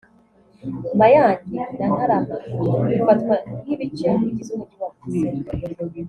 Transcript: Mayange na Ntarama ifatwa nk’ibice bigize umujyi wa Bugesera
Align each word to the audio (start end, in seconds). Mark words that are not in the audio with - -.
Mayange 0.99 1.57
na 1.77 1.85
Ntarama 1.91 2.35
ifatwa 2.97 3.33
nk’ibice 3.61 4.05
bigize 4.21 4.51
umujyi 4.53 4.75
wa 4.81 4.87
Bugesera 4.91 5.51